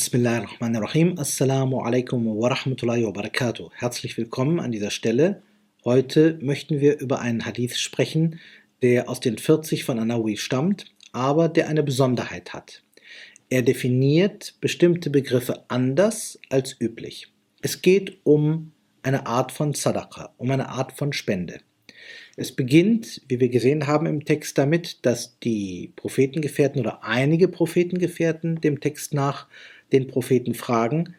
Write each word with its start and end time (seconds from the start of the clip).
Bismillahirrahmanirrahim. 0.00 1.18
Assalamu 1.18 1.82
alaikum 1.82 2.24
wa 2.24 2.48
rahmatullahi 2.48 3.04
wa 3.04 3.10
barakatuh. 3.10 3.68
Herzlich 3.74 4.16
willkommen 4.16 4.58
an 4.58 4.72
dieser 4.72 4.90
Stelle. 4.90 5.42
Heute 5.84 6.38
möchten 6.40 6.80
wir 6.80 6.98
über 7.00 7.20
einen 7.20 7.44
Hadith 7.44 7.76
sprechen, 7.76 8.40
der 8.80 9.10
aus 9.10 9.20
den 9.20 9.36
40 9.36 9.84
von 9.84 9.98
Anawi 9.98 10.38
stammt, 10.38 10.86
aber 11.12 11.50
der 11.50 11.68
eine 11.68 11.82
Besonderheit 11.82 12.54
hat. 12.54 12.82
Er 13.50 13.60
definiert 13.60 14.54
bestimmte 14.62 15.10
Begriffe 15.10 15.66
anders 15.68 16.38
als 16.48 16.80
üblich. 16.80 17.28
Es 17.60 17.82
geht 17.82 18.20
um 18.24 18.72
eine 19.02 19.26
Art 19.26 19.52
von 19.52 19.74
Sadaqa, 19.74 20.32
um 20.38 20.50
eine 20.50 20.70
Art 20.70 20.92
von 20.92 21.12
Spende. 21.12 21.60
Es 22.36 22.52
beginnt, 22.52 23.20
wie 23.28 23.38
wir 23.38 23.50
gesehen 23.50 23.86
haben 23.86 24.06
im 24.06 24.24
Text, 24.24 24.56
damit, 24.56 25.04
dass 25.04 25.38
die 25.40 25.92
Prophetengefährten 25.94 26.80
oder 26.80 27.04
einige 27.04 27.48
Prophetengefährten 27.48 28.62
dem 28.62 28.80
Text 28.80 29.12
nach 29.12 29.46
den 29.92 30.06
Propheten 30.06 30.54
fragen, 30.54 31.14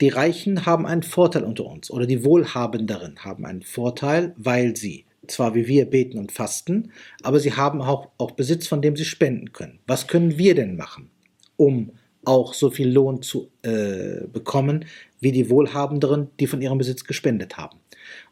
die 0.00 0.08
Reichen 0.08 0.66
haben 0.66 0.86
einen 0.86 1.02
Vorteil 1.02 1.44
unter 1.44 1.66
uns 1.66 1.90
oder 1.90 2.06
die 2.06 2.24
Wohlhabenderen 2.24 3.24
haben 3.24 3.44
einen 3.44 3.62
Vorteil, 3.62 4.34
weil 4.36 4.76
sie 4.76 5.04
zwar 5.28 5.54
wie 5.54 5.66
wir 5.66 5.86
beten 5.86 6.18
und 6.18 6.32
fasten, 6.32 6.90
aber 7.22 7.40
sie 7.40 7.54
haben 7.54 7.80
auch, 7.80 8.10
auch 8.18 8.32
Besitz, 8.32 8.66
von 8.66 8.82
dem 8.82 8.96
sie 8.96 9.04
spenden 9.04 9.52
können. 9.52 9.78
Was 9.86 10.06
können 10.06 10.38
wir 10.38 10.54
denn 10.54 10.76
machen, 10.76 11.10
um 11.56 11.92
auch 12.24 12.54
so 12.54 12.70
viel 12.70 12.90
Lohn 12.90 13.22
zu 13.22 13.50
äh, 13.62 14.26
bekommen 14.32 14.86
wie 15.20 15.32
die 15.32 15.50
Wohlhabenderen, 15.50 16.28
die 16.40 16.46
von 16.46 16.60
ihrem 16.60 16.78
Besitz 16.78 17.04
gespendet 17.04 17.56
haben? 17.56 17.78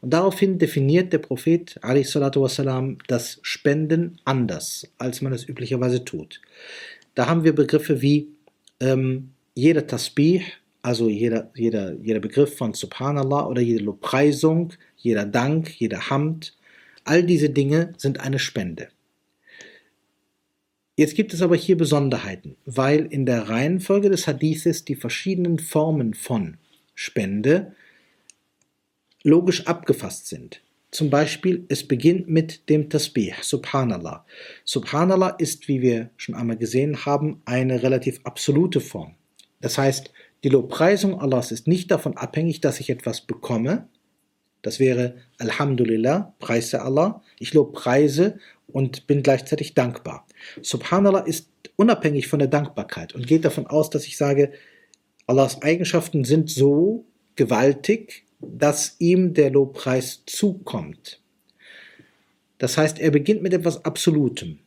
Und 0.00 0.12
daraufhin 0.12 0.58
definiert 0.58 1.12
der 1.12 1.18
Prophet 1.18 1.78
wassalam, 1.82 2.98
das 3.08 3.38
Spenden 3.42 4.20
anders, 4.24 4.92
als 4.98 5.22
man 5.22 5.32
es 5.32 5.48
üblicherweise 5.48 6.04
tut. 6.04 6.40
Da 7.14 7.26
haben 7.26 7.44
wir 7.44 7.54
Begriffe 7.54 8.02
wie 8.02 8.28
ähm, 8.80 9.31
jeder 9.54 9.86
Tasbih, 9.86 10.42
also 10.82 11.08
jeder, 11.08 11.50
jeder, 11.54 11.94
jeder 12.02 12.20
Begriff 12.20 12.56
von 12.56 12.74
Subhanallah 12.74 13.46
oder 13.46 13.60
jede 13.60 13.84
Lobpreisung, 13.84 14.72
jeder 14.96 15.24
Dank, 15.24 15.68
jeder 15.80 16.10
Hamd, 16.10 16.56
all 17.04 17.22
diese 17.22 17.50
Dinge 17.50 17.92
sind 17.96 18.20
eine 18.20 18.38
Spende. 18.38 18.88
Jetzt 20.96 21.14
gibt 21.14 21.32
es 21.32 21.40
aber 21.40 21.56
hier 21.56 21.76
Besonderheiten, 21.76 22.56
weil 22.66 23.06
in 23.06 23.24
der 23.24 23.48
Reihenfolge 23.48 24.10
des 24.10 24.26
Hadithes 24.26 24.84
die 24.84 24.94
verschiedenen 24.94 25.58
Formen 25.58 26.14
von 26.14 26.58
Spende 26.94 27.74
logisch 29.22 29.66
abgefasst 29.66 30.26
sind. 30.26 30.60
Zum 30.90 31.08
Beispiel, 31.08 31.64
es 31.68 31.88
beginnt 31.88 32.28
mit 32.28 32.68
dem 32.68 32.90
Tasbih, 32.90 33.32
Subhanallah. 33.40 34.26
Subhanallah 34.64 35.30
ist, 35.38 35.66
wie 35.66 35.80
wir 35.80 36.10
schon 36.18 36.34
einmal 36.34 36.58
gesehen 36.58 37.06
haben, 37.06 37.40
eine 37.46 37.82
relativ 37.82 38.20
absolute 38.24 38.80
Form. 38.80 39.14
Das 39.62 39.78
heißt, 39.78 40.12
die 40.44 40.50
Lobpreisung 40.50 41.18
Allahs 41.18 41.52
ist 41.52 41.66
nicht 41.66 41.90
davon 41.90 42.16
abhängig, 42.18 42.60
dass 42.60 42.80
ich 42.80 42.90
etwas 42.90 43.22
bekomme. 43.22 43.88
Das 44.60 44.78
wäre 44.78 45.14
Alhamdulillah, 45.38 46.34
preise 46.38 46.82
Allah. 46.82 47.22
Ich 47.38 47.54
lobpreise 47.54 48.38
und 48.66 49.06
bin 49.06 49.22
gleichzeitig 49.22 49.74
dankbar. 49.74 50.26
Subhanallah 50.60 51.20
ist 51.20 51.48
unabhängig 51.76 52.28
von 52.28 52.40
der 52.40 52.48
Dankbarkeit 52.48 53.14
und 53.14 53.26
geht 53.26 53.44
davon 53.44 53.66
aus, 53.66 53.88
dass 53.88 54.04
ich 54.06 54.16
sage, 54.16 54.52
Allahs 55.26 55.62
Eigenschaften 55.62 56.24
sind 56.24 56.50
so 56.50 57.06
gewaltig, 57.36 58.24
dass 58.40 58.96
ihm 58.98 59.34
der 59.34 59.50
Lobpreis 59.50 60.22
zukommt. 60.26 61.20
Das 62.58 62.76
heißt, 62.76 62.98
er 62.98 63.10
beginnt 63.10 63.42
mit 63.42 63.54
etwas 63.54 63.84
Absolutem, 63.84 64.58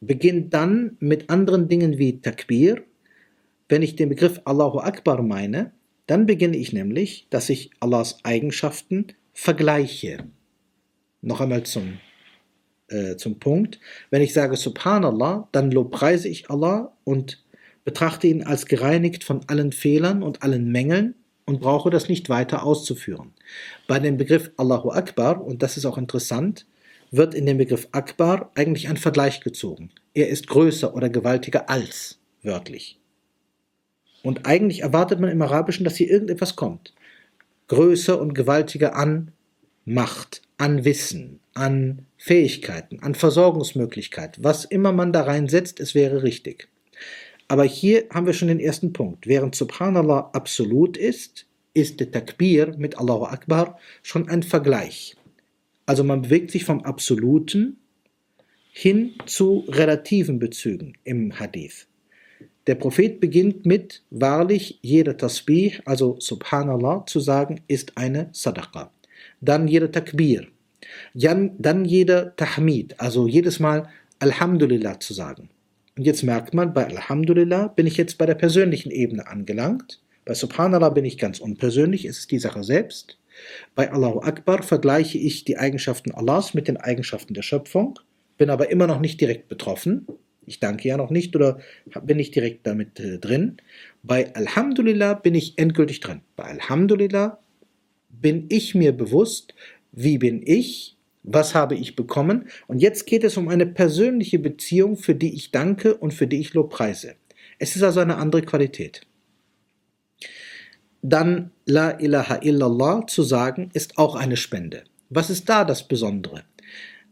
beginnt 0.00 0.54
dann 0.54 0.96
mit 1.00 1.30
anderen 1.30 1.68
Dingen 1.68 1.98
wie 1.98 2.20
Takbir, 2.20 2.82
wenn 3.72 3.80
ich 3.80 3.96
den 3.96 4.10
Begriff 4.10 4.38
Allahu 4.44 4.80
Akbar 4.80 5.22
meine, 5.22 5.72
dann 6.06 6.26
beginne 6.26 6.58
ich 6.58 6.74
nämlich, 6.74 7.26
dass 7.30 7.48
ich 7.48 7.70
Allahs 7.80 8.18
Eigenschaften 8.22 9.06
vergleiche. 9.32 10.24
Noch 11.22 11.40
einmal 11.40 11.62
zum, 11.62 11.98
äh, 12.88 13.16
zum 13.16 13.38
Punkt. 13.38 13.80
Wenn 14.10 14.20
ich 14.20 14.34
sage 14.34 14.58
Subhanallah, 14.58 15.48
dann 15.52 15.70
lobpreise 15.70 16.28
ich 16.28 16.50
Allah 16.50 16.94
und 17.04 17.42
betrachte 17.82 18.26
ihn 18.26 18.42
als 18.42 18.66
gereinigt 18.66 19.24
von 19.24 19.40
allen 19.46 19.72
Fehlern 19.72 20.22
und 20.22 20.42
allen 20.42 20.70
Mängeln 20.70 21.14
und 21.46 21.62
brauche 21.62 21.88
das 21.88 22.10
nicht 22.10 22.28
weiter 22.28 22.64
auszuführen. 22.64 23.32
Bei 23.88 23.98
dem 23.98 24.18
Begriff 24.18 24.50
Allahu 24.58 24.90
Akbar, 24.90 25.42
und 25.42 25.62
das 25.62 25.78
ist 25.78 25.86
auch 25.86 25.96
interessant, 25.96 26.66
wird 27.10 27.32
in 27.32 27.46
dem 27.46 27.56
Begriff 27.56 27.88
Akbar 27.92 28.50
eigentlich 28.54 28.90
ein 28.90 28.98
Vergleich 28.98 29.40
gezogen. 29.40 29.92
Er 30.12 30.28
ist 30.28 30.46
größer 30.46 30.94
oder 30.94 31.08
gewaltiger 31.08 31.70
als, 31.70 32.18
wörtlich. 32.42 32.98
Und 34.22 34.46
eigentlich 34.46 34.82
erwartet 34.82 35.20
man 35.20 35.30
im 35.30 35.42
Arabischen, 35.42 35.84
dass 35.84 35.96
hier 35.96 36.10
irgendetwas 36.10 36.56
kommt. 36.56 36.94
Größer 37.68 38.20
und 38.20 38.34
gewaltiger 38.34 38.96
an 38.96 39.32
Macht, 39.84 40.42
an 40.58 40.84
Wissen, 40.84 41.40
an 41.54 42.06
Fähigkeiten, 42.16 43.00
an 43.00 43.14
Versorgungsmöglichkeit. 43.14 44.42
Was 44.42 44.64
immer 44.64 44.92
man 44.92 45.12
da 45.12 45.22
reinsetzt, 45.22 45.80
es 45.80 45.94
wäre 45.94 46.22
richtig. 46.22 46.68
Aber 47.48 47.64
hier 47.64 48.04
haben 48.10 48.26
wir 48.26 48.32
schon 48.32 48.48
den 48.48 48.60
ersten 48.60 48.92
Punkt. 48.92 49.26
Während 49.26 49.54
Subhanallah 49.54 50.30
absolut 50.32 50.96
ist, 50.96 51.46
ist 51.74 52.00
der 52.00 52.10
Takbir 52.10 52.74
mit 52.78 52.98
Allahu 52.98 53.24
Akbar 53.24 53.78
schon 54.02 54.28
ein 54.28 54.42
Vergleich. 54.42 55.16
Also 55.84 56.04
man 56.04 56.22
bewegt 56.22 56.50
sich 56.50 56.64
vom 56.64 56.82
Absoluten 56.82 57.78
hin 58.70 59.14
zu 59.26 59.64
relativen 59.68 60.38
Bezügen 60.38 60.96
im 61.04 61.38
Hadith. 61.38 61.86
Der 62.66 62.76
Prophet 62.76 63.20
beginnt 63.20 63.66
mit, 63.66 64.02
wahrlich, 64.10 64.78
jeder 64.82 65.16
Tasbih, 65.16 65.80
also 65.84 66.16
Subhanallah, 66.20 67.04
zu 67.06 67.18
sagen, 67.18 67.60
ist 67.66 67.96
eine 67.96 68.28
Sadaqa. 68.32 68.92
Dann 69.40 69.66
jeder 69.66 69.90
Takbir. 69.90 70.46
Dann 71.14 71.84
jeder 71.84 72.36
Tahmid, 72.36 73.00
also 73.00 73.26
jedes 73.26 73.58
Mal 73.58 73.88
Alhamdulillah 74.20 75.00
zu 75.00 75.14
sagen. 75.14 75.48
Und 75.96 76.04
jetzt 76.04 76.22
merkt 76.22 76.54
man, 76.54 76.72
bei 76.72 76.86
Alhamdulillah 76.86 77.68
bin 77.68 77.86
ich 77.86 77.96
jetzt 77.96 78.18
bei 78.18 78.26
der 78.26 78.34
persönlichen 78.34 78.90
Ebene 78.90 79.26
angelangt. 79.26 80.00
Bei 80.24 80.34
Subhanallah 80.34 80.90
bin 80.90 81.04
ich 81.04 81.18
ganz 81.18 81.40
unpersönlich, 81.40 82.04
es 82.04 82.20
ist 82.20 82.30
die 82.30 82.38
Sache 82.38 82.62
selbst. 82.62 83.18
Bei 83.74 83.90
Allahu 83.90 84.20
Akbar 84.20 84.62
vergleiche 84.62 85.18
ich 85.18 85.44
die 85.44 85.58
Eigenschaften 85.58 86.12
Allahs 86.12 86.54
mit 86.54 86.68
den 86.68 86.76
Eigenschaften 86.76 87.34
der 87.34 87.42
Schöpfung, 87.42 87.98
bin 88.38 88.50
aber 88.50 88.70
immer 88.70 88.86
noch 88.86 89.00
nicht 89.00 89.20
direkt 89.20 89.48
betroffen. 89.48 90.06
Ich 90.46 90.60
danke 90.60 90.88
ja 90.88 90.96
noch 90.96 91.10
nicht 91.10 91.34
oder 91.36 91.58
bin 92.02 92.18
ich 92.18 92.30
direkt 92.30 92.66
damit 92.66 92.98
äh, 92.98 93.18
drin. 93.18 93.58
Bei 94.02 94.34
Alhamdulillah 94.34 95.14
bin 95.14 95.34
ich 95.34 95.58
endgültig 95.58 96.00
drin. 96.00 96.22
Bei 96.36 96.44
Alhamdulillah 96.44 97.38
bin 98.08 98.46
ich 98.48 98.74
mir 98.74 98.92
bewusst, 98.92 99.54
wie 99.92 100.18
bin 100.18 100.42
ich, 100.44 100.96
was 101.22 101.54
habe 101.54 101.76
ich 101.76 101.94
bekommen. 101.94 102.48
Und 102.66 102.80
jetzt 102.80 103.06
geht 103.06 103.24
es 103.24 103.36
um 103.36 103.48
eine 103.48 103.66
persönliche 103.66 104.38
Beziehung, 104.38 104.96
für 104.96 105.14
die 105.14 105.34
ich 105.34 105.52
danke 105.52 105.94
und 105.94 106.12
für 106.12 106.26
die 106.26 106.40
ich 106.40 106.54
Lobpreise. 106.54 107.14
Es 107.58 107.76
ist 107.76 107.82
also 107.82 108.00
eine 108.00 108.16
andere 108.16 108.42
Qualität. 108.42 109.02
Dann 111.02 111.50
La 111.66 111.98
ilaha 112.00 112.40
illallah 112.42 113.06
zu 113.06 113.22
sagen, 113.22 113.70
ist 113.74 113.98
auch 113.98 114.14
eine 114.14 114.36
Spende. 114.36 114.84
Was 115.10 115.30
ist 115.30 115.48
da 115.48 115.64
das 115.64 115.86
Besondere? 115.86 116.44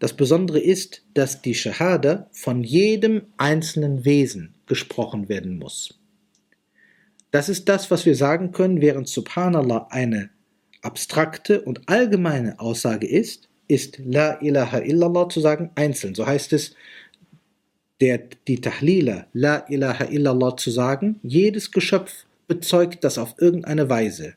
Das 0.01 0.15
Besondere 0.15 0.59
ist, 0.59 1.03
dass 1.13 1.43
die 1.43 1.55
Shahada 1.55 2.27
von 2.33 2.65
jedem 2.65 3.27
einzelnen 3.37 4.07
Wesen 4.07 4.55
gesprochen 4.65 5.29
werden 5.29 5.59
muss. 5.59 6.01
Das 7.31 7.51
ist 7.51 7.69
das, 7.69 7.91
was 7.91 8.07
wir 8.07 8.17
sagen 8.17 8.51
können, 8.51 8.81
während 8.81 9.09
Subhanallah 9.09 9.89
eine 9.91 10.31
abstrakte 10.81 11.61
und 11.61 11.87
allgemeine 11.87 12.59
Aussage 12.59 13.07
ist, 13.07 13.51
ist 13.69 13.99
La 14.03 14.41
ilaha 14.41 14.79
illallah 14.79 15.29
zu 15.29 15.41
sagen 15.41 15.71
einzeln. 15.75 16.15
So 16.15 16.27
heißt 16.27 16.55
es, 16.55 16.75
der, 18.01 18.23
die 18.49 18.59
Tahlila 18.63 19.27
La 19.35 19.67
ilaha 19.69 20.07
illallah 20.07 20.57
zu 20.57 20.71
sagen, 20.71 21.21
jedes 21.23 21.71
Geschöpf 21.73 22.25
bezeugt 22.49 23.05
das 23.05 23.19
auf 23.19 23.35
irgendeine 23.39 23.91
Weise. 23.91 24.33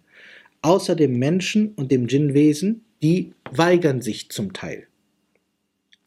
Außer 0.62 0.98
dem 0.98 1.18
Menschen 1.18 1.74
und 1.76 1.90
dem 1.90 2.08
Djinnwesen, 2.08 2.84
die 3.02 3.34
weigern 3.50 4.02
sich 4.02 4.30
zum 4.30 4.52
Teil 4.52 4.88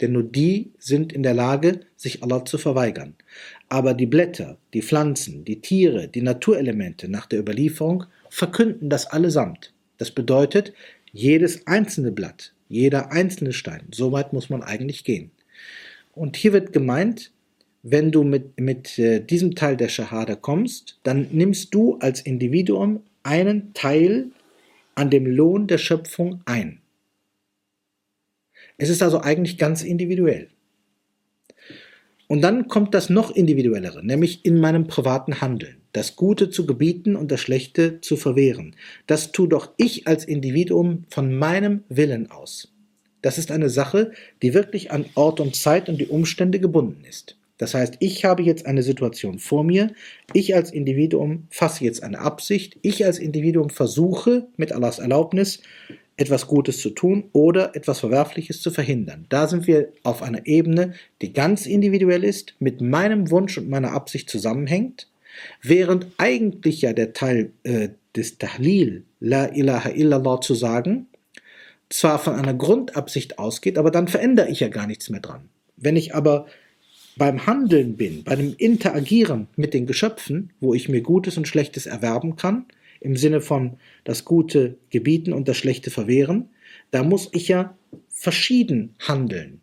denn 0.01 0.13
nur 0.13 0.23
die 0.23 0.73
sind 0.79 1.13
in 1.13 1.23
der 1.23 1.35
Lage, 1.35 1.81
sich 1.97 2.23
Allah 2.23 2.45
zu 2.45 2.59
verweigern. 2.59 3.15
Aber 3.69 3.95
die 3.95 4.07
Blätter, 4.07 4.59
die 4.75 4.83
Pflanzen, 4.83 5.45
die 5.45 5.61
Tiere, 5.61 6.09
die 6.09 6.23
Naturelemente 6.23 7.09
nach 7.09 7.27
der 7.27 7.41
Überlieferung 7.41 8.05
verkünden 8.29 8.91
das 8.91 9.07
allesamt. 9.07 9.73
Das 9.99 10.11
bedeutet, 10.11 10.73
jedes 11.13 11.67
einzelne 11.67 12.13
Blatt, 12.13 12.53
jeder 12.69 13.11
einzelne 13.13 13.53
Stein, 13.53 13.83
so 13.91 14.13
weit 14.13 14.33
muss 14.33 14.51
man 14.51 14.63
eigentlich 14.63 15.05
gehen. 15.05 15.31
Und 16.13 16.37
hier 16.37 16.53
wird 16.53 16.73
gemeint, 16.73 17.33
wenn 17.83 18.11
du 18.11 18.25
mit, 18.25 18.61
mit 18.61 18.99
äh, 18.99 19.21
diesem 19.21 19.55
Teil 19.55 19.77
der 19.77 19.89
Shahada 19.89 20.35
kommst, 20.35 20.99
dann 21.05 21.29
nimmst 21.31 21.73
du 21.75 21.99
als 21.99 22.21
Individuum 22.21 23.03
einen 23.23 23.73
Teil 23.75 24.31
an 24.95 25.11
dem 25.11 25.27
Lohn 25.27 25.67
der 25.67 25.79
Schöpfung 25.79 26.41
ein. 26.47 26.81
Es 28.79 28.89
ist 28.89 29.03
also 29.03 29.21
eigentlich 29.21 29.59
ganz 29.59 29.83
individuell. 29.83 30.49
Und 32.29 32.43
dann 32.43 32.67
kommt 32.69 32.93
das 32.95 33.09
noch 33.09 33.31
individuellere, 33.31 34.05
nämlich 34.05 34.45
in 34.45 34.59
meinem 34.59 34.87
privaten 34.87 35.41
Handeln. 35.41 35.77
das 35.97 36.15
Gute 36.15 36.51
zu 36.51 36.67
gebieten 36.67 37.17
und 37.17 37.33
das 37.33 37.41
Schlechte 37.41 38.03
zu 38.03 38.17
verwehren. 38.19 38.77
Das 39.07 39.33
tue 39.33 39.49
doch 39.49 39.71
ich 39.79 40.07
als 40.07 40.27
Individuum 40.27 41.05
von 41.09 41.35
meinem 41.35 41.85
Willen 41.89 42.31
aus. 42.31 42.71
Das 43.23 43.39
ist 43.39 43.51
eine 43.51 43.71
Sache, 43.71 44.13
die 44.43 44.53
wirklich 44.53 44.91
an 44.91 45.07
Ort 45.15 45.41
und 45.41 45.57
Zeit 45.57 45.89
und 45.89 45.99
die 45.99 46.09
Umstände 46.09 46.61
gebunden 46.61 47.03
ist. 47.09 47.39
Das 47.57 47.73
heißt, 47.73 47.95
ich 48.01 48.27
habe 48.27 48.43
jetzt 48.43 48.67
eine 48.67 48.83
Situation 48.83 49.39
vor 49.39 49.65
mir, 49.65 49.91
ich 50.35 50.55
als 50.55 50.71
Individuum 50.71 51.47
fasse 51.49 51.85
jetzt 51.85 52.03
eine 52.03 52.19
Absicht, 52.19 52.77
ich 52.83 53.07
als 53.07 53.19
Individuum 53.19 53.71
versuche 53.71 54.47
mit 54.59 54.73
Allahs 54.73 54.99
Erlaubnis 54.99 55.63
etwas 56.17 56.47
Gutes 56.47 56.79
zu 56.79 56.91
tun 56.91 57.25
oder 57.33 57.77
etwas 57.77 58.01
Verwerfliches 58.01 58.63
zu 58.63 58.71
verhindern. 58.71 59.27
Da 59.29 59.49
sind 59.49 59.67
wir 59.67 59.93
auf 60.03 60.23
einer 60.23 60.47
Ebene, 60.47 60.95
die 61.21 61.33
ganz 61.33 61.67
individuell 61.67 62.25
ist, 62.25 62.55
mit 62.59 62.81
meinem 62.81 63.31
Wunsch 63.31 63.59
und 63.59 63.69
meiner 63.69 63.93
Absicht 63.93 64.31
zusammenhängt 64.31 65.09
Während 65.63 66.07
eigentlich 66.19 66.83
ja 66.83 66.93
der 66.93 67.13
Teil 67.13 67.53
äh, 67.63 67.91
des 68.15 68.39
Tahlil, 68.39 69.05
La 69.21 69.47
ilaha 69.47 69.91
illallah 69.91 70.41
zu 70.41 70.55
sagen, 70.55 71.07
zwar 71.89 72.19
von 72.19 72.35
einer 72.35 72.55
Grundabsicht 72.55 73.39
ausgeht, 73.39 73.79
aber 73.79 73.91
dann 73.91 74.09
verändere 74.09 74.49
ich 74.49 74.61
ja 74.61 74.69
gar 74.69 74.87
nichts 74.87 75.11
mehr 75.11 75.21
dran. 75.21 75.49
Wenn 75.77 75.97
ich 75.97 76.15
aber 76.15 76.47
beim 77.17 77.47
Handeln 77.47 77.97
bin, 77.97 78.25
bei 78.25 78.37
dem 78.37 78.55
Interagieren 78.59 79.49
mit 79.57 79.73
den 79.73 79.87
Geschöpfen, 79.87 80.53
wo 80.61 80.75
ich 80.75 80.89
mir 80.89 81.01
Gutes 81.01 81.37
und 81.37 81.49
Schlechtes 81.49 81.87
erwerben 81.87 82.37
kann, 82.37 82.67
im 83.01 83.17
Sinne 83.17 83.41
von 83.41 83.79
das 84.05 84.25
Gute 84.25 84.79
gebieten 84.91 85.33
und 85.33 85.49
das 85.49 85.57
Schlechte 85.57 85.91
verwehren, 85.91 86.51
da 86.91 87.03
muss 87.03 87.29
ich 87.33 87.49
ja 87.49 87.77
verschieden 88.09 88.95
handeln. 89.01 89.61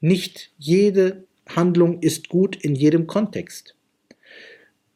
Nicht 0.00 0.52
jede 0.58 1.24
Handlung 1.46 2.00
ist 2.02 2.28
gut 2.28 2.56
in 2.56 2.74
jedem 2.74 3.06
Kontext. 3.06 3.76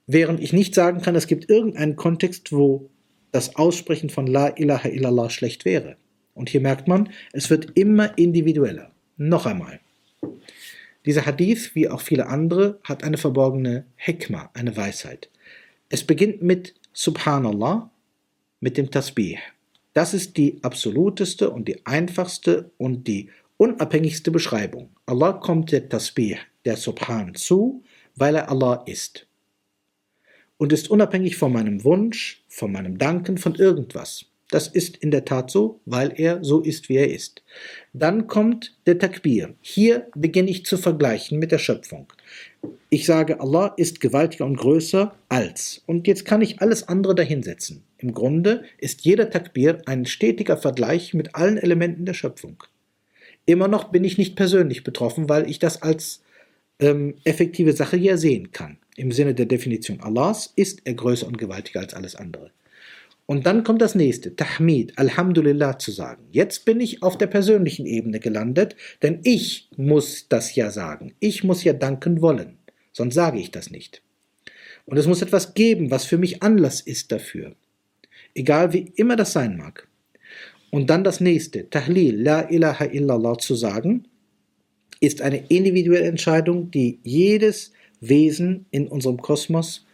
Während 0.06 0.40
ich 0.40 0.52
nicht 0.52 0.74
sagen 0.74 1.02
kann, 1.02 1.16
es 1.16 1.26
gibt 1.26 1.50
irgendeinen 1.50 1.96
Kontext, 1.96 2.52
wo 2.52 2.88
das 3.30 3.56
Aussprechen 3.56 4.08
von 4.08 4.26
La 4.26 4.48
ilaha 4.56 4.88
illallah 4.88 5.28
schlecht 5.28 5.64
wäre. 5.64 5.96
Und 6.34 6.48
hier 6.48 6.60
merkt 6.60 6.88
man, 6.88 7.10
es 7.32 7.50
wird 7.50 7.72
immer 7.74 8.16
individueller. 8.16 8.92
Noch 9.16 9.44
einmal. 9.44 9.80
Dieser 11.04 11.26
Hadith, 11.26 11.74
wie 11.74 11.88
auch 11.88 12.00
viele 12.00 12.26
andere, 12.26 12.78
hat 12.84 13.02
eine 13.02 13.18
verborgene 13.18 13.84
Hekma, 13.96 14.50
eine 14.54 14.76
Weisheit. 14.76 15.30
Es 15.88 16.04
beginnt 16.04 16.42
mit 16.42 16.74
Subhanallah, 17.00 17.92
mit 18.58 18.76
dem 18.76 18.90
Tasbih. 18.90 19.38
Das 19.92 20.14
ist 20.14 20.36
die 20.36 20.58
absoluteste 20.64 21.48
und 21.48 21.68
die 21.68 21.86
einfachste 21.86 22.72
und 22.76 23.06
die 23.06 23.30
unabhängigste 23.56 24.32
Beschreibung. 24.32 24.90
Allah 25.06 25.34
kommt 25.34 25.70
der 25.70 25.88
Tasbih, 25.88 26.38
der 26.64 26.76
Subhan 26.76 27.36
zu, 27.36 27.84
weil 28.16 28.34
er 28.34 28.50
Allah 28.50 28.82
ist 28.86 29.28
und 30.56 30.72
ist 30.72 30.90
unabhängig 30.90 31.36
von 31.36 31.52
meinem 31.52 31.84
Wunsch, 31.84 32.42
von 32.48 32.72
meinem 32.72 32.98
Danken, 32.98 33.38
von 33.38 33.54
irgendwas. 33.54 34.26
Das 34.50 34.66
ist 34.66 34.96
in 34.96 35.10
der 35.10 35.24
Tat 35.24 35.50
so, 35.50 35.80
weil 35.84 36.12
er 36.16 36.42
so 36.42 36.60
ist, 36.60 36.88
wie 36.88 36.96
er 36.96 37.10
ist. 37.10 37.42
Dann 37.92 38.26
kommt 38.26 38.76
der 38.86 38.98
Takbir. 38.98 39.54
Hier 39.60 40.06
beginne 40.14 40.50
ich 40.50 40.64
zu 40.64 40.78
vergleichen 40.78 41.38
mit 41.38 41.52
der 41.52 41.58
Schöpfung. 41.58 42.12
Ich 42.88 43.04
sage, 43.04 43.40
Allah 43.40 43.74
ist 43.76 44.00
gewaltiger 44.00 44.46
und 44.46 44.56
größer 44.56 45.14
als. 45.28 45.82
Und 45.86 46.06
jetzt 46.06 46.24
kann 46.24 46.40
ich 46.40 46.60
alles 46.62 46.88
andere 46.88 47.14
dahinsetzen. 47.14 47.84
Im 47.98 48.14
Grunde 48.14 48.64
ist 48.78 49.02
jeder 49.02 49.28
Takbir 49.28 49.82
ein 49.86 50.06
stetiger 50.06 50.56
Vergleich 50.56 51.12
mit 51.12 51.34
allen 51.34 51.58
Elementen 51.58 52.06
der 52.06 52.14
Schöpfung. 52.14 52.62
Immer 53.44 53.68
noch 53.68 53.90
bin 53.90 54.04
ich 54.04 54.16
nicht 54.16 54.36
persönlich 54.36 54.84
betroffen, 54.84 55.28
weil 55.28 55.48
ich 55.50 55.58
das 55.58 55.82
als 55.82 56.22
ähm, 56.80 57.16
effektive 57.24 57.72
Sache 57.74 57.96
hier 57.96 58.16
sehen 58.16 58.52
kann 58.52 58.78
im 58.98 59.12
Sinne 59.12 59.34
der 59.34 59.46
Definition 59.46 60.00
Allahs, 60.00 60.52
ist 60.56 60.80
er 60.84 60.94
größer 60.94 61.26
und 61.26 61.38
gewaltiger 61.38 61.80
als 61.80 61.94
alles 61.94 62.16
andere. 62.16 62.50
Und 63.30 63.44
dann 63.44 63.62
kommt 63.62 63.82
das 63.82 63.94
nächste, 63.94 64.36
Tahmid, 64.36 64.94
Alhamdulillah 64.96 65.78
zu 65.78 65.90
sagen. 65.90 66.24
Jetzt 66.32 66.64
bin 66.64 66.80
ich 66.80 67.02
auf 67.02 67.18
der 67.18 67.26
persönlichen 67.26 67.84
Ebene 67.84 68.20
gelandet, 68.20 68.74
denn 69.02 69.20
ich 69.22 69.68
muss 69.76 70.28
das 70.30 70.54
ja 70.54 70.70
sagen. 70.70 71.12
Ich 71.20 71.44
muss 71.44 71.62
ja 71.62 71.74
danken 71.74 72.22
wollen, 72.22 72.56
sonst 72.90 73.14
sage 73.14 73.38
ich 73.38 73.50
das 73.50 73.70
nicht. 73.70 74.00
Und 74.86 74.96
es 74.96 75.06
muss 75.06 75.20
etwas 75.20 75.52
geben, 75.52 75.90
was 75.90 76.06
für 76.06 76.16
mich 76.16 76.42
Anlass 76.42 76.80
ist 76.80 77.12
dafür. 77.12 77.54
Egal 78.34 78.72
wie 78.72 78.92
immer 78.96 79.14
das 79.14 79.34
sein 79.34 79.58
mag. 79.58 79.86
Und 80.70 80.88
dann 80.88 81.04
das 81.04 81.20
nächste, 81.20 81.68
Tahlil, 81.68 82.18
La 82.22 82.48
ilaha 82.48 82.86
illallah 82.86 83.36
zu 83.36 83.54
sagen, 83.54 84.08
ist 85.00 85.20
eine 85.20 85.44
individuelle 85.48 86.06
Entscheidung, 86.06 86.70
die 86.70 86.98
jedes 87.02 87.72
Wesen 88.00 88.64
in 88.70 88.88
unserem 88.88 89.18
Kosmos 89.18 89.84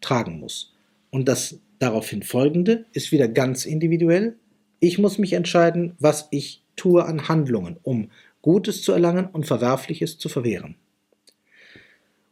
tragen 0.00 0.40
muss. 0.40 0.74
Und 1.10 1.28
das 1.28 1.60
daraufhin 1.84 2.22
folgende 2.22 2.86
ist 2.92 3.12
wieder 3.12 3.28
ganz 3.28 3.66
individuell. 3.66 4.38
Ich 4.80 4.98
muss 4.98 5.18
mich 5.18 5.34
entscheiden, 5.34 5.94
was 5.98 6.28
ich 6.30 6.64
tue 6.76 7.04
an 7.04 7.28
Handlungen, 7.28 7.76
um 7.82 8.10
Gutes 8.40 8.82
zu 8.82 8.92
erlangen 8.92 9.26
und 9.26 9.46
Verwerfliches 9.46 10.18
zu 10.18 10.30
verwehren. 10.30 10.76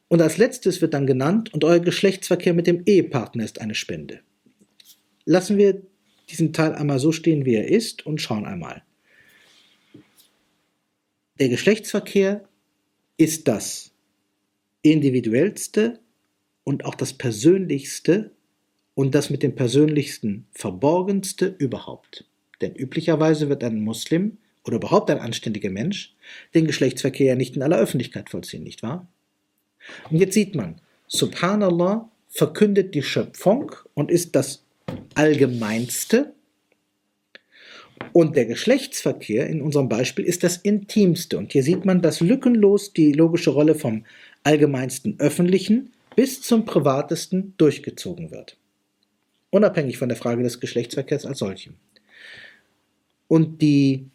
Und 0.09 0.23
als 0.23 0.39
letztes 0.39 0.81
wird 0.81 0.95
dann 0.95 1.07
genannt, 1.07 1.53
und 1.53 1.65
euer 1.65 1.81
Geschlechtsverkehr 1.81 2.55
mit 2.55 2.67
dem 2.67 2.83
Ehepartner 2.87 3.45
ist 3.45 3.61
eine 3.61 3.75
Spende. 3.75 4.21
Lassen 5.25 5.59
wir 5.59 5.83
diesen 6.31 6.53
Teil 6.53 6.75
einmal 6.75 6.99
so 6.99 7.13
stehen, 7.13 7.45
wie 7.45 7.55
er 7.55 7.69
ist, 7.69 8.07
und 8.07 8.21
schauen 8.21 8.47
einmal. 8.47 8.83
Der 11.39 11.49
Geschlechtsverkehr 11.49 12.49
ist 13.19 13.49
das, 13.49 13.93
individuellste 14.83 16.01
und 16.65 16.85
auch 16.85 16.95
das 16.95 17.13
persönlichste 17.13 18.33
und 18.95 19.15
das 19.15 19.31
mit 19.31 19.43
dem 19.43 19.55
persönlichsten 19.55 20.47
verborgenste 20.53 21.55
überhaupt. 21.59 22.25
Denn 22.61 22.75
üblicherweise 22.75 23.49
wird 23.49 23.65
ein 23.65 23.81
Muslim 23.81 24.39
oder 24.65 24.77
überhaupt 24.77 25.11
ein 25.11 25.19
anständiger 25.19 25.71
Mensch 25.71 26.15
den 26.55 26.67
Geschlechtsverkehr 26.67 27.27
ja 27.27 27.35
nicht 27.35 27.57
in 27.57 27.63
aller 27.63 27.79
Öffentlichkeit 27.79 28.31
vollziehen, 28.31 28.63
nicht 28.63 28.83
wahr? 28.83 29.09
Und 30.11 30.19
jetzt 30.19 30.35
sieht 30.35 30.55
man, 30.55 30.81
Subhanallah 31.09 32.09
verkündet 32.29 32.95
die 32.95 33.03
Schöpfung 33.03 33.73
und 33.95 34.11
ist 34.11 34.37
das 34.37 34.65
Allgemeinste. 35.15 36.35
Und 38.13 38.37
der 38.37 38.47
Geschlechtsverkehr 38.47 39.47
in 39.49 39.61
unserem 39.61 39.89
Beispiel 39.89 40.25
ist 40.25 40.43
das 40.43 40.57
Intimste. 40.57 41.39
Und 41.39 41.53
hier 41.53 41.63
sieht 41.63 41.85
man, 41.85 42.03
dass 42.03 42.21
lückenlos 42.21 42.93
die 42.93 43.13
logische 43.13 43.51
Rolle 43.51 43.75
vom 43.75 44.05
allgemeinsten 44.45 45.17
öffentlichen 45.19 45.93
bis 46.17 46.43
zum 46.43 46.65
privatesten 46.65 47.55
durchgezogen 47.59 48.31
wird. 48.31 48.57
Unabhängig 49.53 49.99
von 49.99 50.09
der 50.09 50.17
Frage 50.17 50.43
des 50.43 50.61
Geschlechtsverkehrs 50.61 51.27
als 51.27 51.39
solchem. 51.39 51.75
Und 53.29 53.61
die 53.61 54.07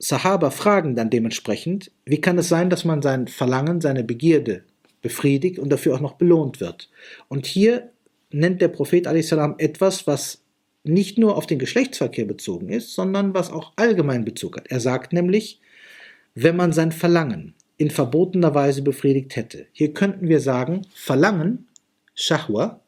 Sahaba 0.00 0.50
fragen 0.50 0.96
dann 0.96 1.08
dementsprechend, 1.08 1.92
wie 2.04 2.20
kann 2.20 2.36
es 2.36 2.48
sein, 2.48 2.68
dass 2.68 2.84
man 2.84 3.00
sein 3.00 3.28
Verlangen, 3.28 3.80
seine 3.80 4.02
Begierde 4.02 4.64
befriedigt 5.02 5.60
und 5.60 5.70
dafür 5.70 5.94
auch 5.94 6.00
noch 6.00 6.14
belohnt 6.14 6.60
wird. 6.60 6.90
Und 7.28 7.46
hier 7.46 7.90
nennt 8.32 8.60
der 8.60 8.68
Prophet 8.68 9.06
salam 9.24 9.54
etwas, 9.58 10.08
was 10.08 10.42
nicht 10.82 11.16
nur 11.16 11.36
auf 11.36 11.46
den 11.46 11.60
Geschlechtsverkehr 11.60 12.24
bezogen 12.24 12.70
ist, 12.70 12.92
sondern 12.92 13.34
was 13.34 13.52
auch 13.52 13.72
allgemein 13.76 14.24
Bezug 14.24 14.56
hat. 14.56 14.66
Er 14.66 14.80
sagt 14.80 15.12
nämlich, 15.12 15.60
wenn 16.34 16.56
man 16.56 16.72
sein 16.72 16.90
Verlangen 16.90 17.54
in 17.76 17.90
verbotener 17.90 18.52
Weise 18.52 18.82
befriedigt 18.82 19.36
hätte. 19.36 19.66
Hier 19.70 19.94
könnten 19.94 20.28
wir 20.28 20.40
sagen, 20.40 20.82
Verlangen, 20.92 21.68
Shahwa, 22.14 22.80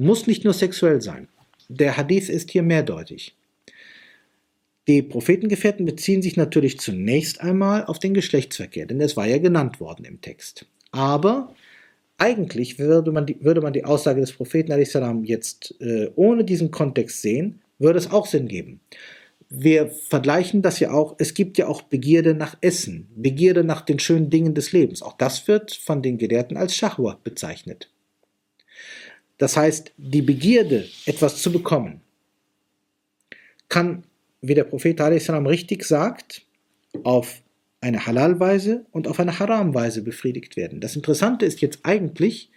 muss 0.00 0.26
nicht 0.26 0.44
nur 0.44 0.54
sexuell 0.54 1.00
sein. 1.00 1.28
Der 1.68 1.96
Hadith 1.96 2.28
ist 2.28 2.50
hier 2.50 2.62
mehrdeutig. 2.62 3.36
Die 4.88 5.02
Prophetengefährten 5.02 5.86
beziehen 5.86 6.22
sich 6.22 6.36
natürlich 6.36 6.80
zunächst 6.80 7.40
einmal 7.40 7.84
auf 7.84 7.98
den 7.98 8.14
Geschlechtsverkehr, 8.14 8.86
denn 8.86 9.00
es 9.00 9.16
war 9.16 9.26
ja 9.26 9.38
genannt 9.38 9.78
worden 9.78 10.04
im 10.04 10.20
Text. 10.20 10.66
Aber 10.90 11.54
eigentlich 12.18 12.78
würde 12.78 13.12
man 13.12 13.26
die, 13.26 13.44
würde 13.44 13.60
man 13.60 13.72
die 13.72 13.84
Aussage 13.84 14.20
des 14.20 14.32
Propheten 14.32 14.72
jetzt 15.24 15.74
äh, 15.80 16.10
ohne 16.16 16.44
diesen 16.44 16.70
Kontext 16.70 17.22
sehen, 17.22 17.60
würde 17.78 17.98
es 17.98 18.10
auch 18.10 18.26
Sinn 18.26 18.48
geben 18.48 18.80
wir 19.50 19.88
vergleichen 19.88 20.62
das 20.62 20.78
ja 20.78 20.92
auch, 20.92 21.16
es 21.18 21.34
gibt 21.34 21.58
ja 21.58 21.66
auch 21.66 21.82
Begierde 21.82 22.34
nach 22.34 22.56
Essen, 22.60 23.08
Begierde 23.16 23.64
nach 23.64 23.80
den 23.80 23.98
schönen 23.98 24.30
Dingen 24.30 24.54
des 24.54 24.70
Lebens. 24.70 25.02
Auch 25.02 25.16
das 25.18 25.48
wird 25.48 25.72
von 25.72 26.02
den 26.02 26.18
Gelehrten 26.18 26.56
als 26.56 26.76
Schachwa 26.76 27.18
bezeichnet. 27.22 27.90
Das 29.40 29.56
heißt, 29.56 29.94
die 29.96 30.20
Begierde, 30.20 30.86
etwas 31.06 31.40
zu 31.40 31.50
bekommen, 31.50 32.02
kann, 33.70 34.04
wie 34.42 34.52
der 34.52 34.64
Prophet 34.64 35.00
a.s. 35.00 35.30
richtig 35.30 35.84
sagt, 35.84 36.42
auf 37.04 37.40
eine 37.80 38.04
Halal-Weise 38.04 38.84
und 38.90 39.08
auf 39.08 39.18
eine 39.18 39.38
Haram-Weise 39.38 40.02
befriedigt 40.02 40.58
werden. 40.58 40.82
Das 40.82 40.94
Interessante 40.94 41.46
ist 41.46 41.62
jetzt 41.62 41.78
eigentlich, 41.84 42.50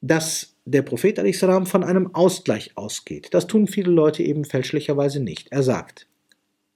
dass 0.00 0.54
der 0.66 0.82
Prophet 0.82 1.20
salam 1.34 1.66
von 1.66 1.82
einem 1.82 2.14
Ausgleich 2.14 2.76
ausgeht. 2.76 3.30
Das 3.32 3.48
tun 3.48 3.66
viele 3.66 3.90
Leute 3.90 4.22
eben 4.22 4.44
fälschlicherweise 4.44 5.18
nicht. 5.18 5.50
Er 5.50 5.64
sagt, 5.64 6.06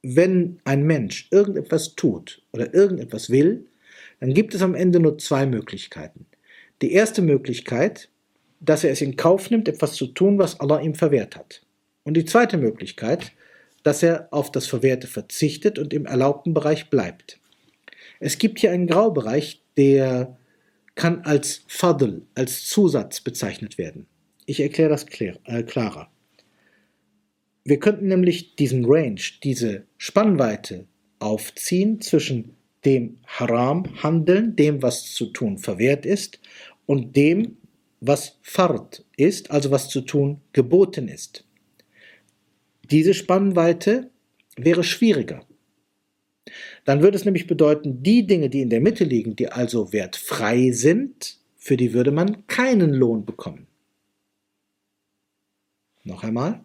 wenn 0.03 0.59
ein 0.65 0.83
Mensch 0.83 1.29
irgendetwas 1.31 1.95
tut 1.95 2.43
oder 2.51 2.75
irgendetwas 2.75 3.31
will, 3.31 3.69
dann 4.19 4.35
gibt 4.35 4.53
es 4.53 4.63
am 4.63 4.75
Ende 4.75 4.99
nur 4.99 5.17
zwei 5.19 5.47
Möglichkeiten. 5.47 6.27
Die 6.83 6.91
erste 6.91 7.23
Möglichkeit 7.23 8.09
dass 8.65 8.85
er 8.85 8.91
es 8.91 9.01
in 9.01 9.17
Kauf 9.17 9.51
nimmt, 9.51 9.69
etwas 9.69 9.95
zu 9.95 10.09
tun, 10.09 10.39
was 10.39 10.61
Allah 10.61 10.81
ihm 10.81 10.95
verwehrt 10.95 11.37
hat. 11.37 11.63
Und 12.03 12.15
die 12.17 12.25
zweite 12.25 12.57
Möglichkeit, 12.59 13.33
dass 13.83 14.03
er 14.03 14.29
auf 14.31 14.51
das 14.51 14.67
Verwehrte 14.67 15.07
verzichtet 15.07 15.79
und 15.79 15.93
im 15.93 16.07
erlaubten 16.07 16.55
Bereich 16.55 16.91
bleibt. 16.91 17.39
Es 18.21 18.39
gibt 18.39 18.59
hier 18.59 18.73
einen 18.73 18.87
Graubereich, 18.87 19.63
der 19.77 20.37
kann 20.95 21.23
als 21.23 21.65
Fadl, 21.67 22.23
als 22.35 22.67
Zusatz 22.67 23.21
bezeichnet 23.21 23.79
werden. 23.79 24.07
Ich 24.47 24.61
erkläre 24.61 24.91
das 24.91 25.07
äh, 25.19 25.63
klarer. 25.63 26.11
Wir 27.65 27.79
könnten 27.79 28.09
nämlich 28.09 28.57
diesen 28.57 28.85
Range, 28.85 29.21
diese 29.43 29.87
Spannweite 29.97 30.87
aufziehen 31.19 32.01
zwischen 32.01 32.57
dem 32.85 33.19
Haram-Handeln, 33.27 34.57
dem, 34.57 34.83
was 34.83 35.13
zu 35.13 35.27
tun 35.27 35.59
verwehrt 35.59 36.05
ist, 36.05 36.41
und 36.87 37.17
dem, 37.17 37.57
was 38.07 38.39
Fard 38.43 39.05
ist, 39.17 39.51
also 39.51 39.71
was 39.71 39.89
zu 39.89 40.03
tun 40.03 40.41
geboten 40.53 41.09
ist. 41.09 41.45
Diese 42.91 43.15
Spannweite 43.15 44.11
wäre 44.57 44.85
schwieriger. 44.85 45.47
Dann 46.85 47.03
würde 47.03 47.17
es 47.17 47.25
nämlich 47.25 47.47
bedeuten, 47.47 48.03
die 48.03 48.27
Dinge, 48.27 48.51
die 48.51 48.61
in 48.61 48.71
der 48.71 48.81
Mitte 48.81 49.05
liegen, 49.05 49.37
die 49.37 49.49
also 49.49 49.93
wertfrei 49.93 50.71
sind, 50.73 51.39
für 51.57 51.77
die 51.79 51.95
würde 51.95 52.11
man 52.11 52.47
keinen 52.47 52.93
Lohn 52.93 53.25
bekommen. 53.25 53.67
Noch 56.03 56.23
einmal. 56.23 56.63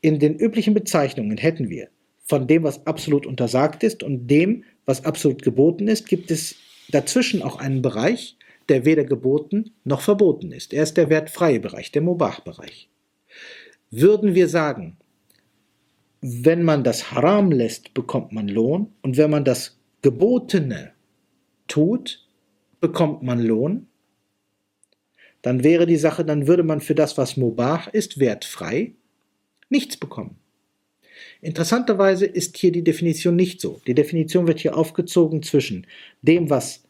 In 0.00 0.18
den 0.18 0.36
üblichen 0.36 0.74
Bezeichnungen 0.74 1.38
hätten 1.38 1.68
wir 1.70 1.90
von 2.24 2.48
dem, 2.48 2.64
was 2.64 2.86
absolut 2.86 3.26
untersagt 3.26 3.84
ist 3.84 4.02
und 4.02 4.26
dem, 4.26 4.64
was 4.84 5.04
absolut 5.04 5.42
geboten 5.42 5.86
ist, 5.86 6.08
gibt 6.08 6.30
es 6.32 6.56
dazwischen 6.90 7.42
auch 7.42 7.56
einen 7.56 7.82
Bereich, 7.82 8.36
der 8.70 8.84
weder 8.84 9.04
geboten 9.04 9.72
noch 9.84 10.00
verboten 10.00 10.52
ist. 10.52 10.72
Er 10.72 10.84
ist 10.84 10.96
der 10.96 11.10
wertfreie 11.10 11.60
Bereich, 11.60 11.92
der 11.92 12.02
Mubach-Bereich. 12.02 12.88
Würden 13.90 14.34
wir 14.34 14.48
sagen, 14.48 14.96
wenn 16.22 16.62
man 16.62 16.84
das 16.84 17.12
Haram 17.12 17.50
lässt, 17.50 17.92
bekommt 17.94 18.32
man 18.32 18.48
Lohn 18.48 18.92
und 19.02 19.16
wenn 19.16 19.30
man 19.30 19.44
das 19.44 19.78
Gebotene 20.02 20.92
tut, 21.66 22.26
bekommt 22.80 23.22
man 23.22 23.40
Lohn, 23.40 23.86
dann 25.42 25.64
wäre 25.64 25.86
die 25.86 25.96
Sache, 25.96 26.24
dann 26.24 26.46
würde 26.46 26.62
man 26.62 26.80
für 26.80 26.94
das, 26.94 27.16
was 27.18 27.36
Mubach 27.36 27.88
ist, 27.88 28.18
wertfrei, 28.18 28.92
nichts 29.68 29.96
bekommen. 29.96 30.36
Interessanterweise 31.40 32.26
ist 32.26 32.56
hier 32.58 32.72
die 32.72 32.84
Definition 32.84 33.36
nicht 33.36 33.60
so. 33.60 33.80
Die 33.86 33.94
Definition 33.94 34.46
wird 34.46 34.60
hier 34.60 34.76
aufgezogen 34.76 35.42
zwischen 35.42 35.86
dem, 36.22 36.50
was 36.50 36.84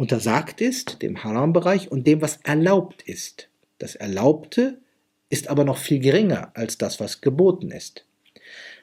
untersagt 0.00 0.62
ist, 0.62 1.02
dem 1.02 1.22
Haram-Bereich, 1.22 1.92
und 1.92 2.06
dem, 2.06 2.22
was 2.22 2.38
erlaubt 2.42 3.02
ist. 3.02 3.50
Das 3.76 3.96
Erlaubte 3.96 4.80
ist 5.28 5.48
aber 5.48 5.64
noch 5.64 5.76
viel 5.76 5.98
geringer 5.98 6.52
als 6.54 6.78
das, 6.78 7.00
was 7.00 7.20
geboten 7.20 7.70
ist. 7.70 8.06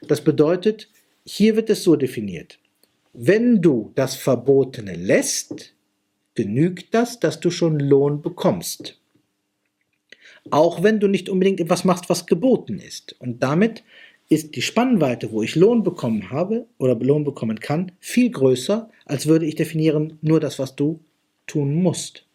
Das 0.08 0.24
bedeutet, 0.24 0.92
hier 1.26 1.56
wird 1.56 1.72
es 1.72 1.84
so 1.84 1.96
definiert. 1.96 2.60
Wenn 3.14 3.64
du 3.64 3.92
das 3.96 4.16
Verbotene 4.16 4.94
lässt, 4.94 5.74
genügt 6.36 6.94
das, 6.94 7.20
dass 7.20 7.40
du 7.40 7.50
schon 7.50 7.80
Lohn 7.80 8.22
bekommst. 8.22 9.02
Auch 10.52 10.84
wenn 10.84 11.00
du 11.00 11.08
nicht 11.08 11.30
unbedingt 11.30 11.60
etwas 11.60 11.84
machst, 11.84 12.10
was 12.10 12.28
geboten 12.28 12.80
ist. 12.80 13.16
Und 13.20 13.42
damit 13.42 13.84
ist 14.30 14.56
die 14.56 14.62
Spannweite, 14.62 15.32
wo 15.32 15.42
ich 15.42 15.56
Lohn 15.56 15.82
bekommen 15.82 16.30
habe 16.30 16.68
oder 16.78 16.94
Lohn 16.96 17.24
bekommen 17.24 17.60
kann, 17.60 17.94
viel 18.00 18.30
größer, 18.30 18.92
als 19.06 19.26
würde 19.26 19.48
ich 19.48 19.56
definieren, 19.56 20.20
nur 20.22 20.40
das, 20.40 20.60
was 20.60 20.76
du 20.76 21.00
tun 21.48 21.76
musst. 21.76 22.26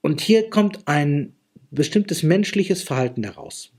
Und 0.00 0.20
hier 0.20 0.50
kommt 0.50 0.86
ein 0.86 1.34
bestimmtes 1.70 2.22
menschliches 2.22 2.82
Verhalten 2.82 3.24
heraus. 3.24 3.72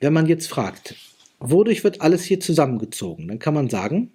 Wenn 0.00 0.12
man 0.12 0.26
jetzt 0.26 0.48
fragt, 0.48 0.96
wodurch 1.38 1.84
wird 1.84 2.00
alles 2.00 2.24
hier 2.24 2.40
zusammengezogen, 2.40 3.28
dann 3.28 3.38
kann 3.38 3.54
man 3.54 3.68
sagen, 3.68 4.12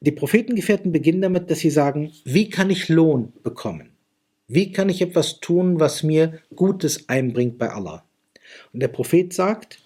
die 0.00 0.12
Prophetengefährten 0.12 0.92
beginnen 0.92 1.22
damit, 1.22 1.50
dass 1.50 1.60
sie 1.60 1.70
sagen, 1.70 2.12
wie 2.24 2.50
kann 2.50 2.68
ich 2.68 2.88
Lohn 2.88 3.32
bekommen? 3.42 3.90
Wie 4.46 4.70
kann 4.70 4.90
ich 4.90 5.00
etwas 5.00 5.40
tun, 5.40 5.80
was 5.80 6.02
mir 6.02 6.40
Gutes 6.54 7.08
einbringt 7.08 7.56
bei 7.58 7.70
Allah? 7.70 8.04
Und 8.72 8.80
der 8.80 8.88
Prophet 8.88 9.32
sagt, 9.32 9.78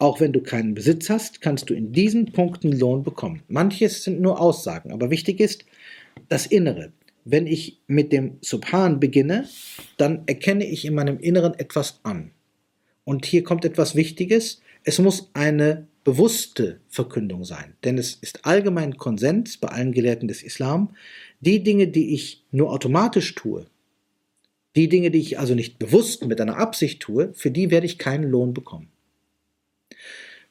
auch 0.00 0.18
wenn 0.18 0.32
du 0.32 0.40
keinen 0.40 0.74
Besitz 0.74 1.10
hast, 1.10 1.40
kannst 1.42 1.68
du 1.68 1.74
in 1.74 1.92
diesen 1.92 2.32
Punkten 2.32 2.72
Lohn 2.72 3.02
bekommen. 3.02 3.42
Manches 3.48 4.02
sind 4.02 4.20
nur 4.20 4.40
Aussagen, 4.40 4.92
aber 4.92 5.10
wichtig 5.10 5.40
ist 5.40 5.64
das 6.28 6.46
Innere. 6.46 6.92
Wenn 7.24 7.46
ich 7.46 7.80
mit 7.86 8.12
dem 8.12 8.38
Subhan 8.40 8.98
beginne, 8.98 9.46
dann 9.98 10.22
erkenne 10.26 10.66
ich 10.66 10.86
in 10.86 10.94
meinem 10.94 11.18
Inneren 11.18 11.52
etwas 11.58 12.00
an. 12.02 12.30
Und 13.04 13.26
hier 13.26 13.44
kommt 13.44 13.66
etwas 13.66 13.94
Wichtiges. 13.94 14.62
Es 14.84 14.98
muss 14.98 15.30
eine 15.34 15.86
bewusste 16.02 16.80
Verkündung 16.88 17.44
sein. 17.44 17.74
Denn 17.84 17.98
es 17.98 18.14
ist 18.14 18.46
allgemein 18.46 18.96
Konsens 18.96 19.58
bei 19.58 19.68
allen 19.68 19.92
Gelehrten 19.92 20.28
des 20.28 20.42
Islam, 20.42 20.96
die 21.40 21.62
Dinge, 21.62 21.88
die 21.88 22.14
ich 22.14 22.46
nur 22.52 22.72
automatisch 22.72 23.34
tue, 23.34 23.66
die 24.76 24.88
Dinge, 24.88 25.10
die 25.10 25.20
ich 25.20 25.38
also 25.38 25.54
nicht 25.54 25.78
bewusst 25.78 26.24
mit 26.24 26.40
einer 26.40 26.56
Absicht 26.56 27.02
tue, 27.02 27.34
für 27.34 27.50
die 27.50 27.70
werde 27.70 27.86
ich 27.86 27.98
keinen 27.98 28.24
Lohn 28.24 28.54
bekommen. 28.54 28.88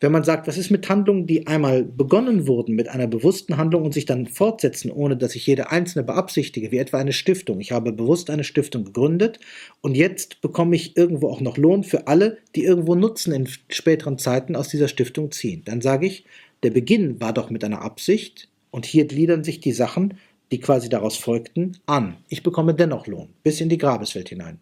Wenn 0.01 0.13
man 0.13 0.23
sagt, 0.23 0.47
was 0.47 0.57
ist 0.57 0.69
mit 0.69 0.87
Handlungen, 0.87 1.27
die 1.27 1.45
einmal 1.47 1.83
begonnen 1.83 2.47
wurden 2.47 2.73
mit 2.73 2.87
einer 2.87 3.07
bewussten 3.07 3.57
Handlung 3.57 3.83
und 3.83 3.93
sich 3.93 4.05
dann 4.05 4.27
fortsetzen, 4.27 4.91
ohne 4.91 5.17
dass 5.17 5.35
ich 5.35 5.45
jede 5.45 5.71
einzelne 5.71 6.05
beabsichtige, 6.05 6.71
wie 6.71 6.77
etwa 6.77 6.99
eine 6.99 7.11
Stiftung. 7.11 7.59
Ich 7.59 7.73
habe 7.73 7.91
bewusst 7.91 8.29
eine 8.29 8.45
Stiftung 8.45 8.85
gegründet 8.85 9.39
und 9.81 9.97
jetzt 9.97 10.39
bekomme 10.39 10.77
ich 10.77 10.95
irgendwo 10.95 11.27
auch 11.27 11.41
noch 11.41 11.57
Lohn 11.57 11.83
für 11.83 12.07
alle, 12.07 12.37
die 12.55 12.63
irgendwo 12.63 12.95
Nutzen 12.95 13.33
in 13.33 13.49
späteren 13.67 14.17
Zeiten 14.17 14.55
aus 14.55 14.69
dieser 14.69 14.87
Stiftung 14.87 15.31
ziehen. 15.31 15.63
Dann 15.65 15.81
sage 15.81 16.07
ich, 16.07 16.23
der 16.63 16.71
Beginn 16.71 17.19
war 17.19 17.33
doch 17.33 17.49
mit 17.49 17.65
einer 17.65 17.81
Absicht 17.81 18.47
und 18.71 18.85
hier 18.85 19.05
gliedern 19.05 19.43
sich 19.43 19.59
die 19.59 19.73
Sachen, 19.73 20.13
die 20.53 20.61
quasi 20.61 20.87
daraus 20.87 21.17
folgten, 21.17 21.77
an. 21.87 22.15
Ich 22.29 22.41
bekomme 22.41 22.73
dennoch 22.73 23.05
Lohn, 23.05 23.29
bis 23.43 23.59
in 23.59 23.67
die 23.67 23.77
Grabeswelt 23.77 24.29
hinein. 24.29 24.59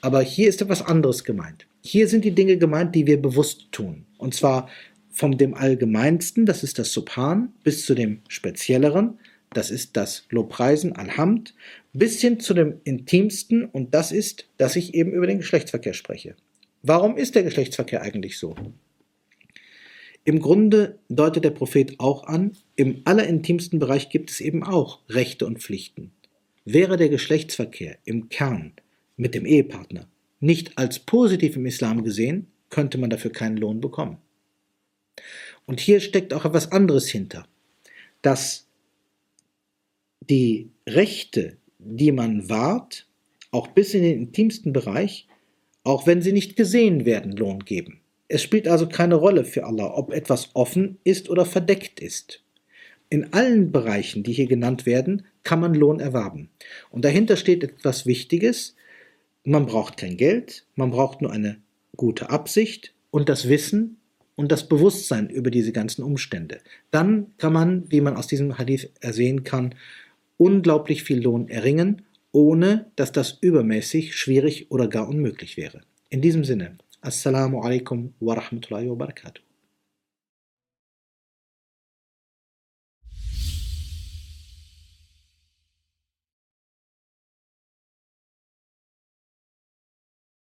Aber 0.00 0.22
hier 0.22 0.48
ist 0.48 0.62
etwas 0.62 0.80
anderes 0.82 1.24
gemeint. 1.24 1.66
Hier 1.82 2.06
sind 2.06 2.24
die 2.24 2.34
Dinge 2.34 2.56
gemeint, 2.56 2.94
die 2.94 3.06
wir 3.06 3.20
bewusst 3.20 3.72
tun. 3.72 4.06
Und 4.20 4.34
zwar 4.34 4.68
vom 5.10 5.36
dem 5.36 5.54
Allgemeinsten, 5.54 6.46
das 6.46 6.62
ist 6.62 6.78
das 6.78 6.92
Subhan, 6.92 7.52
bis 7.64 7.84
zu 7.84 7.94
dem 7.94 8.22
Spezielleren, 8.28 9.18
das 9.52 9.70
ist 9.70 9.96
das 9.96 10.26
Lobpreisen, 10.30 10.94
Alhamd, 10.94 11.54
bis 11.92 12.20
hin 12.20 12.38
zu 12.38 12.54
dem 12.54 12.80
Intimsten 12.84 13.64
und 13.64 13.94
das 13.94 14.12
ist, 14.12 14.48
dass 14.58 14.76
ich 14.76 14.94
eben 14.94 15.12
über 15.12 15.26
den 15.26 15.38
Geschlechtsverkehr 15.38 15.94
spreche. 15.94 16.36
Warum 16.82 17.16
ist 17.16 17.34
der 17.34 17.42
Geschlechtsverkehr 17.42 18.02
eigentlich 18.02 18.38
so? 18.38 18.54
Im 20.24 20.38
Grunde 20.38 20.98
deutet 21.08 21.44
der 21.44 21.50
Prophet 21.50 21.98
auch 21.98 22.24
an, 22.24 22.52
im 22.76 23.02
allerintimsten 23.04 23.78
Bereich 23.78 24.10
gibt 24.10 24.30
es 24.30 24.40
eben 24.40 24.62
auch 24.62 25.00
Rechte 25.08 25.46
und 25.46 25.58
Pflichten. 25.58 26.12
Wäre 26.64 26.96
der 26.96 27.08
Geschlechtsverkehr 27.08 27.98
im 28.04 28.28
Kern 28.28 28.72
mit 29.16 29.34
dem 29.34 29.46
Ehepartner 29.46 30.08
nicht 30.38 30.78
als 30.78 30.98
positiv 31.00 31.56
im 31.56 31.66
Islam 31.66 32.04
gesehen, 32.04 32.46
könnte 32.70 32.98
man 32.98 33.10
dafür 33.10 33.32
keinen 33.32 33.56
Lohn 33.56 33.80
bekommen. 33.80 34.18
Und 35.66 35.80
hier 35.80 36.00
steckt 36.00 36.32
auch 36.32 36.44
etwas 36.44 36.72
anderes 36.72 37.08
hinter, 37.08 37.46
dass 38.22 38.66
die 40.20 40.70
Rechte, 40.88 41.58
die 41.78 42.12
man 42.12 42.48
wahrt, 42.48 43.06
auch 43.50 43.68
bis 43.68 43.94
in 43.94 44.02
den 44.02 44.18
intimsten 44.18 44.72
Bereich, 44.72 45.26
auch 45.82 46.06
wenn 46.06 46.22
sie 46.22 46.32
nicht 46.32 46.56
gesehen 46.56 47.04
werden, 47.04 47.32
Lohn 47.32 47.64
geben. 47.64 48.00
Es 48.28 48.42
spielt 48.42 48.68
also 48.68 48.88
keine 48.88 49.16
Rolle 49.16 49.44
für 49.44 49.64
Allah, 49.64 49.92
ob 49.94 50.12
etwas 50.12 50.50
offen 50.54 50.98
ist 51.04 51.28
oder 51.30 51.44
verdeckt 51.44 52.00
ist. 52.00 52.44
In 53.08 53.32
allen 53.32 53.72
Bereichen, 53.72 54.22
die 54.22 54.32
hier 54.32 54.46
genannt 54.46 54.86
werden, 54.86 55.26
kann 55.42 55.58
man 55.58 55.74
Lohn 55.74 55.98
erwerben. 55.98 56.48
Und 56.90 57.04
dahinter 57.04 57.36
steht 57.36 57.64
etwas 57.64 58.06
Wichtiges. 58.06 58.76
Man 59.42 59.66
braucht 59.66 59.96
kein 59.96 60.16
Geld, 60.16 60.64
man 60.76 60.90
braucht 60.92 61.22
nur 61.22 61.32
eine 61.32 61.60
gute 62.00 62.30
Absicht 62.30 62.94
und 63.10 63.28
das 63.28 63.46
Wissen 63.46 63.98
und 64.34 64.50
das 64.50 64.66
Bewusstsein 64.66 65.28
über 65.28 65.50
diese 65.50 65.70
ganzen 65.70 66.02
Umstände. 66.02 66.60
Dann 66.90 67.26
kann 67.36 67.52
man, 67.52 67.84
wie 67.92 68.00
man 68.00 68.16
aus 68.16 68.26
diesem 68.26 68.56
Hadith 68.56 68.88
ersehen 69.02 69.44
kann, 69.44 69.74
unglaublich 70.38 71.04
viel 71.04 71.22
Lohn 71.22 71.48
erringen, 71.48 72.00
ohne 72.32 72.90
dass 72.96 73.12
das 73.12 73.36
übermäßig 73.42 74.16
schwierig 74.16 74.70
oder 74.70 74.88
gar 74.88 75.10
unmöglich 75.10 75.58
wäre. 75.58 75.82
In 76.08 76.22
diesem 76.22 76.42
Sinne, 76.42 76.78
Assalamu 77.02 77.60
alaikum 77.60 78.14
wa 78.18 78.32
rahmatullahi 78.32 78.88
wa 78.88 78.94
barakatuh. 78.94 79.42